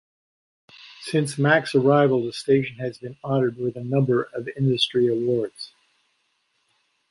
Since 1.01 1.37
Mack's 1.37 1.75
arrival, 1.75 2.25
the 2.25 2.33
station 2.33 2.77
has 2.77 2.97
been 2.97 3.17
honoured 3.23 3.57
with 3.57 3.75
a 3.75 3.83
number 3.83 4.23
of 4.33 4.47
industry 4.57 5.05
awards. 5.05 5.73